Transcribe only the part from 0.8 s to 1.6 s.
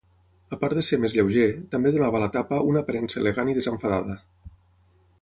ser més lleuger,